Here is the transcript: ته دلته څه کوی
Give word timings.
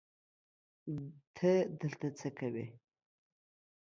ته 1.35 1.49
دلته 1.79 2.07
څه 2.19 2.29
کوی 2.37 2.65